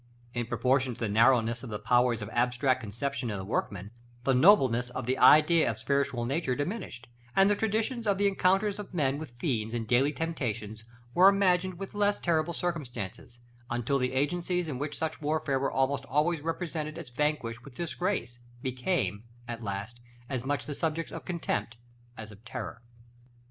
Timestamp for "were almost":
15.59-16.05